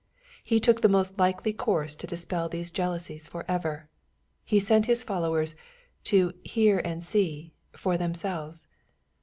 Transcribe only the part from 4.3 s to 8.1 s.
He sent his followers to '^ hear and see" for